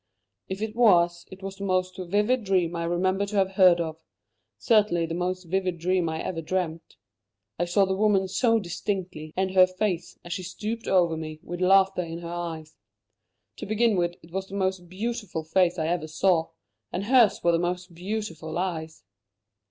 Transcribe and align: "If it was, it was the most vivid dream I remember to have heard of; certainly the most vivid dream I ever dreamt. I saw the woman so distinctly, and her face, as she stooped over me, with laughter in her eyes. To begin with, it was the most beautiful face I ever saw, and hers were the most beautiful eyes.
"If 0.49 0.63
it 0.63 0.75
was, 0.75 1.27
it 1.29 1.43
was 1.43 1.57
the 1.57 1.63
most 1.63 1.95
vivid 1.99 2.43
dream 2.43 2.75
I 2.75 2.85
remember 2.85 3.27
to 3.27 3.35
have 3.35 3.51
heard 3.51 3.79
of; 3.79 3.97
certainly 4.57 5.05
the 5.05 5.13
most 5.13 5.43
vivid 5.43 5.77
dream 5.77 6.09
I 6.09 6.23
ever 6.23 6.41
dreamt. 6.41 6.95
I 7.59 7.65
saw 7.65 7.85
the 7.85 7.93
woman 7.95 8.27
so 8.27 8.57
distinctly, 8.57 9.31
and 9.37 9.51
her 9.51 9.67
face, 9.67 10.17
as 10.25 10.33
she 10.33 10.41
stooped 10.41 10.87
over 10.87 11.15
me, 11.15 11.39
with 11.43 11.61
laughter 11.61 12.01
in 12.01 12.17
her 12.17 12.33
eyes. 12.33 12.75
To 13.57 13.67
begin 13.67 13.95
with, 13.95 14.15
it 14.23 14.31
was 14.31 14.47
the 14.47 14.55
most 14.55 14.89
beautiful 14.89 15.43
face 15.43 15.77
I 15.77 15.89
ever 15.89 16.07
saw, 16.07 16.49
and 16.91 17.03
hers 17.05 17.43
were 17.43 17.51
the 17.51 17.59
most 17.59 17.93
beautiful 17.93 18.57
eyes. 18.57 19.03